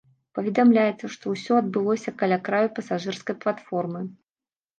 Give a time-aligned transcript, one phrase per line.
[0.35, 4.05] Паведамляецца, што ўсё адбылося каля краю пасажырскай платформы.